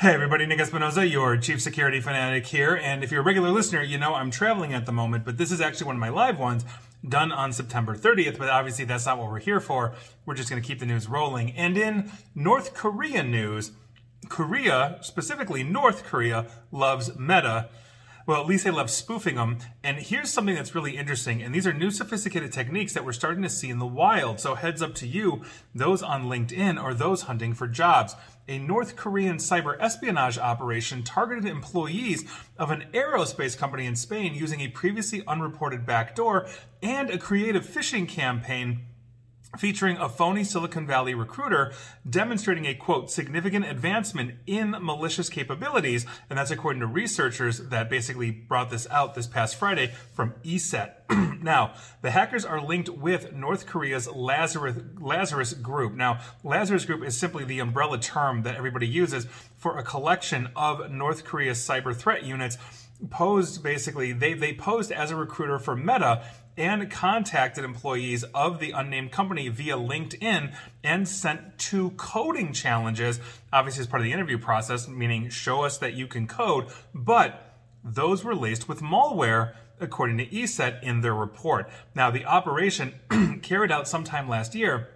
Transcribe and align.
Hey 0.00 0.14
everybody, 0.14 0.46
Nick 0.46 0.60
Espinosa, 0.60 1.06
your 1.06 1.36
chief 1.36 1.60
security 1.60 2.00
fanatic 2.00 2.46
here. 2.46 2.74
And 2.74 3.04
if 3.04 3.12
you're 3.12 3.20
a 3.20 3.22
regular 3.22 3.50
listener, 3.50 3.82
you 3.82 3.98
know 3.98 4.14
I'm 4.14 4.30
traveling 4.30 4.72
at 4.72 4.86
the 4.86 4.92
moment, 4.92 5.26
but 5.26 5.36
this 5.36 5.52
is 5.52 5.60
actually 5.60 5.88
one 5.88 5.96
of 5.96 6.00
my 6.00 6.08
live 6.08 6.38
ones 6.38 6.64
done 7.06 7.30
on 7.30 7.52
September 7.52 7.94
30th. 7.94 8.38
But 8.38 8.48
obviously, 8.48 8.86
that's 8.86 9.04
not 9.04 9.18
what 9.18 9.30
we're 9.30 9.40
here 9.40 9.60
for. 9.60 9.92
We're 10.24 10.36
just 10.36 10.48
going 10.48 10.62
to 10.62 10.66
keep 10.66 10.78
the 10.78 10.86
news 10.86 11.06
rolling. 11.06 11.50
And 11.50 11.76
in 11.76 12.10
North 12.34 12.72
Korean 12.72 13.30
news, 13.30 13.72
Korea, 14.30 14.96
specifically 15.02 15.62
North 15.62 16.02
Korea, 16.02 16.46
loves 16.72 17.14
Meta 17.18 17.68
well, 18.26 18.40
at 18.40 18.46
least 18.46 18.64
they 18.64 18.70
love 18.70 18.90
spoofing 18.90 19.36
them. 19.36 19.58
And 19.82 19.98
here's 19.98 20.30
something 20.30 20.54
that's 20.54 20.74
really 20.74 20.96
interesting. 20.96 21.42
And 21.42 21.54
these 21.54 21.66
are 21.66 21.72
new 21.72 21.90
sophisticated 21.90 22.52
techniques 22.52 22.92
that 22.92 23.04
we're 23.04 23.12
starting 23.12 23.42
to 23.42 23.48
see 23.48 23.70
in 23.70 23.78
the 23.78 23.86
wild. 23.86 24.40
So 24.40 24.54
heads 24.54 24.82
up 24.82 24.94
to 24.96 25.06
you, 25.06 25.42
those 25.74 26.02
on 26.02 26.24
LinkedIn 26.24 26.82
or 26.82 26.94
those 26.94 27.22
hunting 27.22 27.54
for 27.54 27.66
jobs. 27.66 28.14
A 28.48 28.58
North 28.58 28.96
Korean 28.96 29.36
cyber 29.36 29.76
espionage 29.78 30.38
operation 30.38 31.02
targeted 31.02 31.44
employees 31.44 32.24
of 32.58 32.70
an 32.70 32.86
aerospace 32.92 33.56
company 33.56 33.86
in 33.86 33.96
Spain 33.96 34.34
using 34.34 34.60
a 34.60 34.68
previously 34.68 35.22
unreported 35.26 35.86
backdoor 35.86 36.48
and 36.82 37.10
a 37.10 37.18
creative 37.18 37.64
phishing 37.64 38.08
campaign 38.08 38.86
featuring 39.58 39.96
a 39.96 40.08
phony 40.08 40.44
Silicon 40.44 40.86
Valley 40.86 41.14
recruiter 41.14 41.72
demonstrating 42.08 42.66
a 42.66 42.74
quote 42.74 43.10
significant 43.10 43.64
advancement 43.64 44.34
in 44.46 44.70
malicious 44.80 45.28
capabilities 45.28 46.06
and 46.28 46.38
that's 46.38 46.50
according 46.50 46.80
to 46.80 46.86
researchers 46.86 47.58
that 47.58 47.90
basically 47.90 48.30
brought 48.30 48.70
this 48.70 48.86
out 48.90 49.14
this 49.14 49.26
past 49.26 49.56
Friday 49.56 49.92
from 50.14 50.34
ESET. 50.44 50.92
now, 51.42 51.74
the 52.02 52.10
hackers 52.12 52.44
are 52.44 52.60
linked 52.60 52.88
with 52.88 53.32
North 53.32 53.66
Korea's 53.66 54.08
Lazarus 54.08 54.76
Lazarus 54.98 55.54
group. 55.54 55.94
Now, 55.94 56.20
Lazarus 56.44 56.84
group 56.84 57.04
is 57.04 57.16
simply 57.16 57.44
the 57.44 57.58
umbrella 57.58 57.98
term 57.98 58.42
that 58.42 58.54
everybody 58.54 58.86
uses 58.86 59.26
for 59.56 59.78
a 59.78 59.82
collection 59.82 60.50
of 60.54 60.90
North 60.90 61.24
Korea's 61.24 61.58
cyber 61.58 61.94
threat 61.94 62.24
units 62.24 62.56
posed 63.08 63.62
basically 63.62 64.12
they 64.12 64.34
they 64.34 64.52
posed 64.52 64.92
as 64.92 65.10
a 65.10 65.16
recruiter 65.16 65.58
for 65.58 65.74
Meta 65.74 66.22
and 66.60 66.90
contacted 66.90 67.64
employees 67.64 68.22
of 68.34 68.60
the 68.60 68.70
unnamed 68.70 69.10
company 69.10 69.48
via 69.48 69.78
LinkedIn 69.78 70.54
and 70.84 71.08
sent 71.08 71.58
two 71.58 71.88
coding 71.92 72.52
challenges, 72.52 73.18
obviously 73.50 73.80
as 73.80 73.86
part 73.86 74.02
of 74.02 74.04
the 74.04 74.12
interview 74.12 74.36
process, 74.36 74.86
meaning 74.86 75.30
show 75.30 75.64
us 75.64 75.78
that 75.78 75.94
you 75.94 76.06
can 76.06 76.26
code, 76.26 76.66
but 76.94 77.56
those 77.82 78.22
were 78.22 78.34
laced 78.34 78.68
with 78.68 78.82
malware 78.82 79.54
according 79.80 80.18
to 80.18 80.26
ESET 80.26 80.82
in 80.82 81.00
their 81.00 81.14
report. 81.14 81.70
Now, 81.94 82.10
the 82.10 82.26
operation 82.26 82.92
carried 83.42 83.72
out 83.72 83.88
sometime 83.88 84.28
last 84.28 84.54
year 84.54 84.90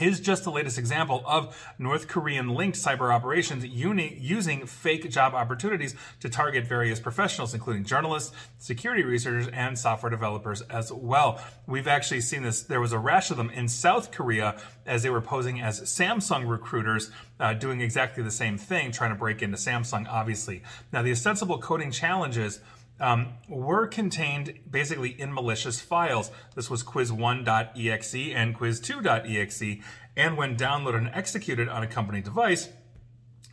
is 0.00 0.20
just 0.20 0.44
the 0.44 0.50
latest 0.50 0.78
example 0.78 1.22
of 1.26 1.54
North 1.78 2.08
Korean 2.08 2.48
linked 2.48 2.78
cyber 2.78 3.12
operations 3.12 3.64
uni- 3.66 4.16
using 4.18 4.66
fake 4.66 5.10
job 5.10 5.34
opportunities 5.34 5.94
to 6.20 6.30
target 6.30 6.66
various 6.66 6.98
professionals, 6.98 7.52
including 7.52 7.84
journalists, 7.84 8.34
security 8.58 9.02
researchers, 9.02 9.48
and 9.48 9.78
software 9.78 10.08
developers 10.08 10.62
as 10.62 10.90
well. 10.90 11.42
We've 11.66 11.86
actually 11.86 12.22
seen 12.22 12.42
this. 12.42 12.62
There 12.62 12.80
was 12.80 12.92
a 12.92 12.98
rash 12.98 13.30
of 13.30 13.36
them 13.36 13.50
in 13.50 13.68
South 13.68 14.10
Korea 14.10 14.58
as 14.86 15.02
they 15.02 15.10
were 15.10 15.20
posing 15.20 15.60
as 15.60 15.80
Samsung 15.82 16.48
recruiters, 16.48 17.10
uh, 17.38 17.52
doing 17.52 17.82
exactly 17.82 18.22
the 18.22 18.30
same 18.30 18.56
thing, 18.56 18.92
trying 18.92 19.10
to 19.10 19.16
break 19.16 19.42
into 19.42 19.58
Samsung, 19.58 20.08
obviously. 20.08 20.62
Now, 20.90 21.02
the 21.02 21.12
ostensible 21.12 21.58
coding 21.58 21.90
challenges 21.90 22.60
um, 23.00 23.34
were 23.48 23.86
contained 23.86 24.60
basically 24.70 25.10
in 25.10 25.32
malicious 25.32 25.80
files. 25.80 26.30
This 26.54 26.70
was 26.70 26.82
quiz1.exe 26.82 28.34
and 28.34 28.56
quiz2.exe, 28.56 29.82
and 30.16 30.36
when 30.36 30.56
downloaded 30.56 30.98
and 30.98 31.10
executed 31.12 31.68
on 31.68 31.82
a 31.82 31.86
company 31.86 32.20
device, 32.20 32.68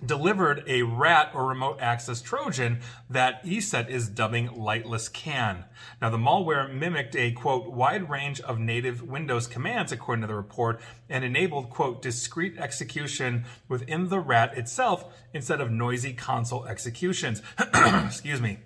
delivered 0.06 0.64
a 0.68 0.84
rat 0.84 1.32
or 1.34 1.46
remote 1.46 1.78
access 1.82 2.22
Trojan 2.22 2.80
that 3.10 3.44
ESET 3.44 3.90
is 3.90 4.08
dubbing 4.08 4.50
LightlessCan. 4.50 5.66
Now, 6.02 6.10
the 6.10 6.18
malware 6.18 6.74
mimicked 6.74 7.16
a 7.16 7.32
quote 7.32 7.72
wide 7.72 8.10
range 8.10 8.40
of 8.42 8.60
native 8.60 9.02
Windows 9.02 9.48
commands, 9.48 9.92
according 9.92 10.22
to 10.22 10.28
the 10.28 10.36
report, 10.36 10.80
and 11.10 11.24
enabled 11.24 11.70
quote 11.70 12.02
discrete 12.02 12.58
execution 12.58 13.46
within 13.68 14.10
the 14.10 14.20
rat 14.20 14.58
itself 14.58 15.06
instead 15.34 15.60
of 15.60 15.72
noisy 15.72 16.14
console 16.14 16.66
executions. 16.66 17.42
Excuse 17.74 18.42
me 18.42 18.60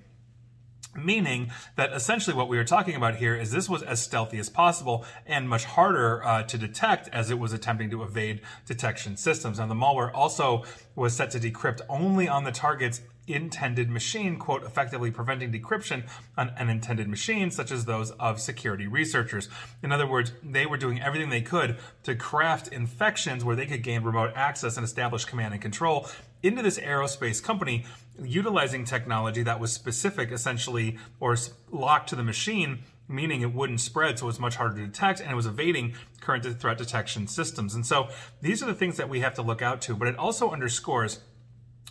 meaning 0.95 1.51
that 1.75 1.93
essentially 1.93 2.35
what 2.35 2.47
we 2.47 2.57
were 2.57 2.63
talking 2.63 2.95
about 2.95 3.15
here 3.15 3.35
is 3.35 3.51
this 3.51 3.69
was 3.69 3.83
as 3.83 4.01
stealthy 4.01 4.37
as 4.37 4.49
possible 4.49 5.05
and 5.25 5.49
much 5.49 5.65
harder 5.65 6.23
uh, 6.23 6.43
to 6.43 6.57
detect 6.57 7.07
as 7.09 7.29
it 7.29 7.39
was 7.39 7.53
attempting 7.53 7.89
to 7.89 8.03
evade 8.03 8.41
detection 8.65 9.17
systems. 9.17 9.59
Now, 9.59 9.67
the 9.67 9.75
malware 9.75 10.11
also 10.13 10.63
was 10.95 11.15
set 11.15 11.31
to 11.31 11.39
decrypt 11.39 11.81
only 11.89 12.27
on 12.27 12.43
the 12.43 12.51
target's 12.51 13.01
intended 13.27 13.89
machine, 13.89 14.37
quote, 14.37 14.63
effectively 14.63 15.11
preventing 15.11 15.51
decryption 15.51 16.03
on 16.37 16.49
unintended 16.51 17.07
machines, 17.07 17.55
such 17.55 17.71
as 17.71 17.85
those 17.85 18.11
of 18.11 18.39
security 18.39 18.87
researchers. 18.87 19.49
In 19.81 19.91
other 19.91 20.07
words, 20.07 20.31
they 20.43 20.65
were 20.65 20.77
doing 20.77 21.01
everything 21.01 21.29
they 21.29 21.41
could 21.41 21.77
to 22.03 22.15
craft 22.15 22.67
infections 22.69 23.43
where 23.43 23.55
they 23.55 23.65
could 23.65 23.83
gain 23.83 24.03
remote 24.03 24.31
access 24.35 24.77
and 24.77 24.83
establish 24.83 25.25
command 25.25 25.53
and 25.53 25.61
control 25.61 26.07
into 26.41 26.61
this 26.61 26.77
aerospace 26.77 27.41
company 27.41 27.85
utilizing 28.21 28.83
technology 28.85 29.41
that 29.43 29.59
was 29.59 29.71
specific 29.71 30.31
essentially 30.31 30.97
or 31.19 31.35
locked 31.71 32.09
to 32.09 32.15
the 32.15 32.23
machine 32.23 32.79
meaning 33.07 33.41
it 33.41 33.53
wouldn't 33.53 33.81
spread 33.81 34.19
so 34.19 34.25
it 34.25 34.27
was 34.27 34.39
much 34.39 34.55
harder 34.55 34.75
to 34.75 34.85
detect 34.85 35.19
and 35.19 35.31
it 35.31 35.35
was 35.35 35.45
evading 35.45 35.93
current 36.21 36.45
threat 36.59 36.77
detection 36.77 37.27
systems 37.27 37.75
and 37.75 37.85
so 37.85 38.07
these 38.41 38.61
are 38.61 38.65
the 38.65 38.73
things 38.73 38.97
that 38.97 39.09
we 39.09 39.19
have 39.19 39.33
to 39.33 39.41
look 39.41 39.61
out 39.61 39.81
to 39.81 39.95
but 39.95 40.07
it 40.07 40.15
also 40.15 40.51
underscores 40.51 41.19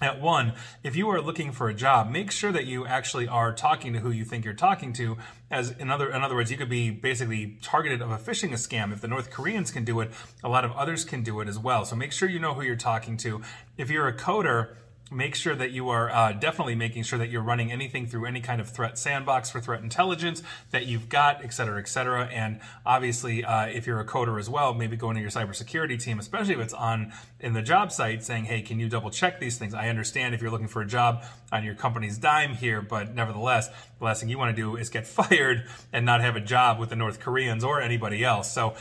at 0.00 0.20
one, 0.20 0.54
if 0.82 0.96
you 0.96 1.08
are 1.10 1.20
looking 1.20 1.52
for 1.52 1.68
a 1.68 1.74
job, 1.74 2.10
make 2.10 2.30
sure 2.30 2.50
that 2.50 2.66
you 2.66 2.86
actually 2.86 3.28
are 3.28 3.52
talking 3.52 3.92
to 3.92 4.00
who 4.00 4.10
you 4.10 4.24
think 4.24 4.44
you're 4.44 4.54
talking 4.54 4.92
to. 4.94 5.16
As 5.50 5.70
in 5.70 5.90
other, 5.90 6.10
in 6.10 6.22
other 6.22 6.34
words, 6.34 6.50
you 6.50 6.56
could 6.56 6.68
be 6.68 6.90
basically 6.90 7.58
targeted 7.62 8.02
of 8.02 8.10
a 8.10 8.16
phishing 8.16 8.50
scam. 8.52 8.92
If 8.92 9.00
the 9.00 9.08
North 9.08 9.30
Koreans 9.30 9.70
can 9.70 9.84
do 9.84 10.00
it, 10.00 10.10
a 10.42 10.48
lot 10.48 10.64
of 10.64 10.72
others 10.72 11.04
can 11.04 11.22
do 11.22 11.40
it 11.40 11.48
as 11.48 11.58
well. 11.58 11.84
So 11.84 11.94
make 11.94 12.12
sure 12.12 12.28
you 12.28 12.40
know 12.40 12.54
who 12.54 12.62
you're 12.62 12.74
talking 12.74 13.16
to. 13.18 13.42
If 13.76 13.90
you're 13.90 14.08
a 14.08 14.16
coder, 14.16 14.74
make 15.12 15.34
sure 15.34 15.54
that 15.54 15.70
you 15.70 15.88
are 15.90 16.10
uh, 16.10 16.32
definitely 16.32 16.74
making 16.74 17.02
sure 17.02 17.18
that 17.18 17.28
you're 17.28 17.42
running 17.42 17.70
anything 17.70 18.06
through 18.06 18.26
any 18.26 18.40
kind 18.40 18.60
of 18.60 18.68
threat 18.68 18.98
sandbox 18.98 19.50
for 19.50 19.60
threat 19.60 19.82
intelligence 19.82 20.42
that 20.70 20.86
you've 20.86 21.08
got, 21.08 21.44
et 21.44 21.52
cetera, 21.52 21.78
et 21.78 21.88
cetera. 21.88 22.26
And 22.26 22.60
obviously, 22.84 23.44
uh, 23.44 23.66
if 23.66 23.86
you're 23.86 24.00
a 24.00 24.06
coder 24.06 24.38
as 24.38 24.48
well, 24.48 24.74
maybe 24.74 24.96
going 24.96 25.16
to 25.16 25.20
your 25.20 25.30
cybersecurity 25.30 26.02
team, 26.02 26.18
especially 26.18 26.54
if 26.54 26.60
it's 26.60 26.74
on 26.74 27.12
in 27.40 27.52
the 27.52 27.62
job 27.62 27.92
site, 27.92 28.24
saying, 28.24 28.44
"Hey, 28.44 28.62
can 28.62 28.80
you 28.80 28.88
double 28.88 29.10
check 29.10 29.38
these 29.38 29.58
things?" 29.58 29.74
I 29.74 29.88
understand 29.88 30.34
if 30.34 30.40
you're 30.40 30.50
looking 30.50 30.68
for 30.68 30.82
a 30.82 30.86
job 30.86 31.24
on 31.52 31.64
your 31.64 31.74
company's 31.74 32.18
dime 32.18 32.54
here, 32.54 32.80
but 32.80 33.14
nevertheless, 33.14 33.68
the 33.98 34.04
last 34.04 34.20
thing 34.20 34.28
you 34.28 34.38
want 34.38 34.54
to 34.54 34.60
do 34.60 34.76
is 34.76 34.88
get 34.88 35.06
fired 35.22 35.68
and 35.92 36.06
not 36.06 36.20
have 36.20 36.36
a 36.36 36.40
job 36.40 36.78
with 36.78 36.90
the 36.90 36.96
North 36.96 37.20
Koreans 37.20 37.62
or 37.62 37.80
anybody 37.80 38.24
else. 38.24 38.52
So 38.52 38.74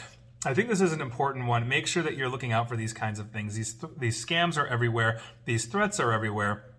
I 0.44 0.56
think 0.56 0.69
this 0.69 0.81
is 0.81 0.91
an 0.91 1.02
important 1.02 1.46
one. 1.46 1.68
Make 1.68 1.85
sure 1.85 2.02
that 2.02 2.18
you're 2.18 2.29
looking 2.29 2.52
out 2.52 2.68
for 2.68 2.75
these 2.75 2.94
kinds 2.94 3.19
of 3.19 3.29
things. 3.29 3.56
These 3.56 3.75
th- 3.75 3.94
these 3.97 4.25
scams 4.25 4.57
are 4.57 4.66
everywhere. 4.66 5.22
These 5.46 5.66
threats 5.66 6.00
are 6.00 6.12
everywhere. 6.12 6.71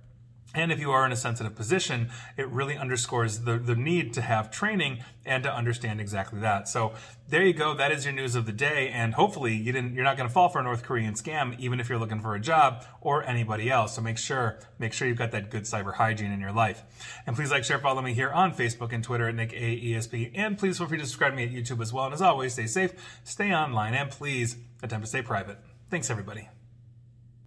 And 0.55 0.71
if 0.71 0.79
you 0.79 0.91
are 0.91 1.07
in 1.07 1.13
a 1.13 1.17
sensitive 1.17 1.55
position, 1.55 2.11
it 2.37 2.49
really 2.49 2.77
underscores 2.77 3.41
the, 3.41 3.59
the 3.59 3.75
need 3.75 4.13
to 4.15 4.21
have 4.21 4.51
training 4.51 5.03
and 5.25 5.43
to 5.45 5.53
understand 5.53 6.01
exactly 6.01 6.41
that. 6.41 6.69
So 6.69 6.93
there 7.29 7.45
you 7.45 7.55
go. 7.55 7.75
That 7.75 7.93
is 7.93 8.05
your 8.05 8.13
news 8.13 8.35
of 8.35 8.45
the 8.45 8.53
day. 8.53 8.91
And 8.93 9.15
hopefully 9.15 9.55
you 9.55 9.73
didn't, 9.73 9.95
you're 9.95 10.05
not 10.05 10.17
going 10.17 10.29
to 10.29 10.33
fall 10.33 10.49
for 10.49 10.61
a 10.61 10.63
North 10.63 10.83
Korean 10.83 11.15
scam, 11.15 11.59
even 11.59 11.81
if 11.81 11.89
you're 11.89 11.99
looking 11.99 12.21
for 12.21 12.35
a 12.35 12.41
job 12.41 12.85
or 13.01 13.25
anybody 13.25 13.71
else. 13.71 13.95
So 13.95 14.03
make 14.03 14.19
sure, 14.19 14.59
make 14.79 14.93
sure 14.93 15.09
you've 15.09 15.19
got 15.19 15.31
that 15.33 15.51
good 15.51 15.63
cyber 15.63 15.95
hygiene 15.95 16.33
in 16.33 16.41
your 16.41 16.53
life. 16.53 16.83
And 17.27 17.35
please 17.35 17.51
like, 17.51 17.65
share, 17.65 17.79
follow 17.79 18.03
me 18.03 18.13
here 18.13 18.31
on 18.31 18.55
Facebook 18.55 18.93
and 18.93 19.03
Twitter 19.03 19.29
at 19.29 19.35
Nick 19.35 19.53
AESP. 19.53 20.33
And 20.35 20.59
please 20.59 20.79
feel 20.79 20.87
free 20.87 20.99
to 20.99 21.07
subscribe 21.07 21.33
to 21.33 21.37
me 21.37 21.45
at 21.45 21.51
YouTube 21.51 21.81
as 21.81 21.93
well. 21.93 22.05
And 22.05 22.15
as 22.15 22.23
always, 22.23 22.53
stay 22.53 22.67
safe, 22.67 22.93
stay 23.25 23.55
online, 23.55 23.95
and 23.95 24.11
please 24.11 24.57
attempt 24.83 25.05
to 25.05 25.09
stay 25.09 25.23
private. 25.23 25.59
Thanks 25.91 26.11
everybody. 26.11 26.49